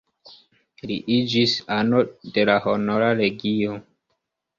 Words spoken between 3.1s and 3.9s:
Legio.